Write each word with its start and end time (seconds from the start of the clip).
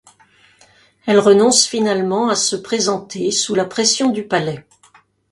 Elle 1.05 1.19
renonce 1.19 1.67
finalement 1.67 2.27
à 2.29 2.33
se 2.35 2.55
présenter 2.55 3.29
sous 3.29 3.53
la 3.53 3.65
pression 3.65 4.09
du 4.09 4.23
palais. 4.25 4.65